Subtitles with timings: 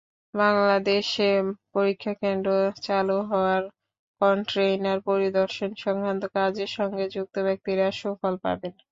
[0.33, 1.29] বাংলাদেশে
[1.73, 2.49] পরীক্ষাকেন্দ্র
[2.83, 3.65] চালু হওয়ায়
[4.21, 8.73] কনটেইনার পরিদর্শন-সংক্রান্ত কাজের সঙ্গে যুক্ত ব্যক্তিরা সুফল পাবেন।